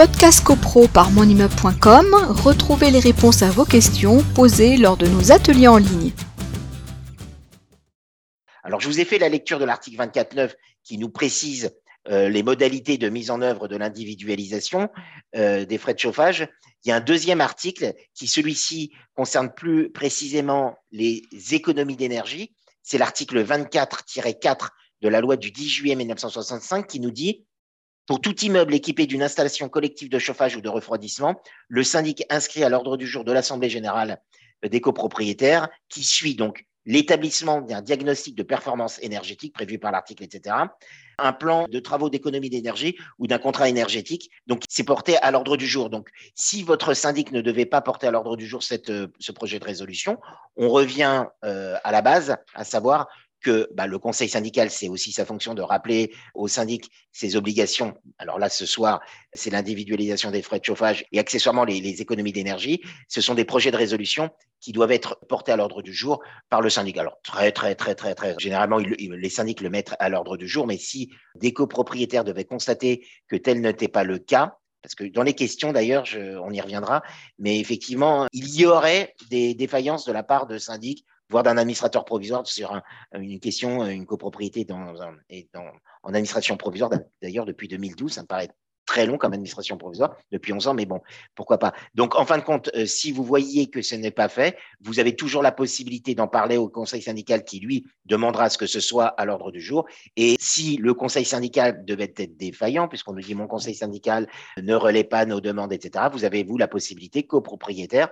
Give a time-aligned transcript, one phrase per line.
[0.00, 5.68] Podcast CoPro par monimmeuble.com, retrouvez les réponses à vos questions posées lors de nos ateliers
[5.68, 6.12] en ligne.
[8.62, 11.76] Alors, je vous ai fait la lecture de l'article 24.9 qui nous précise
[12.08, 14.88] euh, les modalités de mise en œuvre de l'individualisation
[15.36, 16.48] euh, des frais de chauffage.
[16.82, 21.20] Il y a un deuxième article qui, celui-ci, concerne plus précisément les
[21.50, 22.54] économies d'énergie.
[22.82, 24.70] C'est l'article 24-4
[25.02, 27.44] de la loi du 10 juillet 1965 qui nous dit
[28.06, 32.64] pour tout immeuble équipé d'une installation collective de chauffage ou de refroidissement, le syndic inscrit
[32.64, 34.20] à l'ordre du jour de l'Assemblée générale
[34.62, 40.56] des copropriétaires, qui suit donc l'établissement d'un diagnostic de performance énergétique prévu par l'article, etc.,
[41.18, 44.30] un plan de travaux d'économie d'énergie ou d'un contrat énergétique.
[44.46, 45.90] Donc, c'est porté à l'ordre du jour.
[45.90, 49.58] Donc, si votre syndic ne devait pas porter à l'ordre du jour euh, ce projet
[49.58, 50.18] de résolution,
[50.56, 53.08] on revient euh, à la base, à savoir
[53.40, 57.94] que bah, le conseil syndical, c'est aussi sa fonction de rappeler au syndic ses obligations.
[58.18, 59.00] Alors là, ce soir,
[59.32, 62.82] c'est l'individualisation des frais de chauffage et accessoirement les, économies d'énergie.
[63.08, 66.60] Ce sont des projets de résolution qui doivent être portés à l'ordre du jour par
[66.60, 66.98] le syndic.
[66.98, 70.66] Alors très, très, très, très, très, généralement, les syndics le mettent à l'ordre du jour,
[70.66, 75.22] mais si des copropriétaires devaient constater que tel n'était pas le cas, parce que dans
[75.22, 76.04] les questions, d'ailleurs,
[76.42, 77.02] on y reviendra,
[77.38, 82.04] mais effectivement, il y aurait des défaillances de la part de syndics voire d'un administrateur
[82.04, 82.80] provisoire sur
[83.14, 84.94] une question, une copropriété dans,
[86.02, 86.90] en administration provisoire,
[87.22, 88.50] d'ailleurs depuis 2012, ça me paraît
[88.90, 91.00] très long comme administration provisoire, depuis 11 ans, mais bon,
[91.36, 91.72] pourquoi pas.
[91.94, 94.98] Donc, en fin de compte, euh, si vous voyez que ce n'est pas fait, vous
[94.98, 98.80] avez toujours la possibilité d'en parler au conseil syndical qui, lui, demandera ce que ce
[98.80, 99.86] soit à l'ordre du jour.
[100.16, 104.26] Et si le conseil syndical devait être défaillant, puisqu'on nous dit mon conseil syndical
[104.60, 108.08] ne relaie pas nos demandes, etc., vous avez, vous, la possibilité, copropriétaire,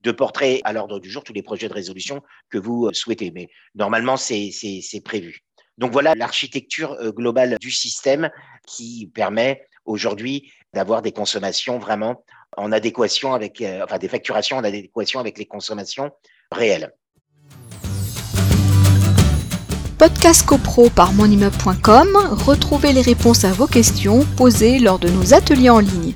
[0.00, 3.32] de porter à l'ordre du jour tous les projets de résolution que vous euh, souhaitez.
[3.32, 4.50] Mais normalement, c'est
[5.04, 5.44] prévu.
[5.76, 8.30] Donc voilà l'architecture euh, globale du système
[8.66, 12.24] qui permet aujourd'hui d'avoir des consommations vraiment
[12.56, 16.10] en adéquation avec, euh, enfin des facturations en adéquation avec les consommations
[16.50, 16.92] réelles.
[19.98, 22.08] Podcast CoPro par monimmeuble.com,
[22.44, 26.14] retrouvez les réponses à vos questions posées lors de nos ateliers en ligne.